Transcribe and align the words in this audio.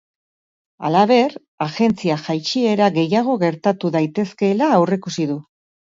Halaber, 0.89 1.35
agentziak 1.67 2.25
jaitsiera 2.29 2.91
gehiago 2.99 3.39
gertatu 3.47 3.97
daitezkeela 4.01 4.75
aurreikusi 4.81 5.33
du. 5.35 5.43